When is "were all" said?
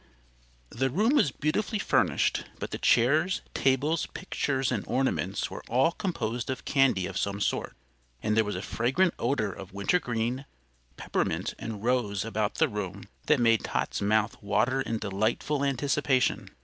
5.51-5.91